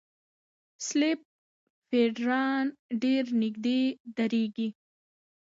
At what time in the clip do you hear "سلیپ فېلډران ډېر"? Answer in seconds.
0.87-3.23